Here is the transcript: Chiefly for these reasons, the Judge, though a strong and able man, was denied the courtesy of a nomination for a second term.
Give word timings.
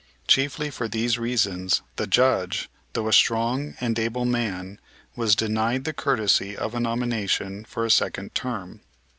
Chiefly 0.27 0.71
for 0.71 0.87
these 0.87 1.19
reasons, 1.19 1.83
the 1.95 2.07
Judge, 2.07 2.71
though 2.93 3.07
a 3.07 3.13
strong 3.13 3.75
and 3.79 3.99
able 3.99 4.25
man, 4.25 4.79
was 5.15 5.35
denied 5.35 5.83
the 5.83 5.93
courtesy 5.93 6.57
of 6.57 6.73
a 6.73 6.79
nomination 6.79 7.63
for 7.65 7.85
a 7.85 7.91
second 7.91 8.33
term. 8.33 8.81